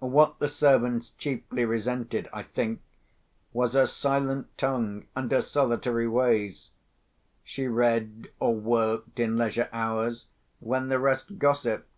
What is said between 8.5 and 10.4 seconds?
worked in leisure hours